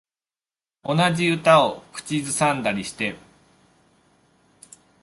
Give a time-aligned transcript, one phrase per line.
[0.83, 3.17] 同じ歌を口ずさんでたりして